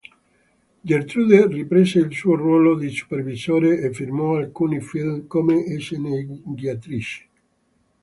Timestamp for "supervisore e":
2.89-3.93